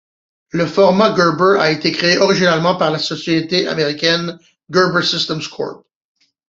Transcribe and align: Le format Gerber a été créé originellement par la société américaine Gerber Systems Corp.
Le 0.51 0.65
format 0.65 1.15
Gerber 1.15 1.57
a 1.59 1.69
été 1.69 1.91
créé 1.91 2.17
originellement 2.17 2.75
par 2.75 2.89
la 2.89 2.97
société 2.97 3.67
américaine 3.67 4.39
Gerber 4.73 5.03
Systems 5.03 5.47
Corp. 5.47 5.85